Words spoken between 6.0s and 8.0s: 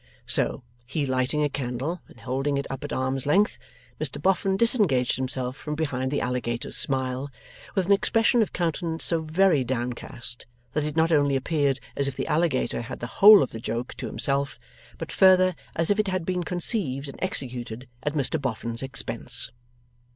the alligator's smile, with an